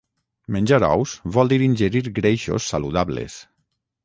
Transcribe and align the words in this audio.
Menjar 0.53 0.83
ous 0.93 1.11
vol 1.35 1.51
dir 1.51 1.61
ingerir 1.67 2.03
greixos 2.21 2.71
saludables 2.75 3.37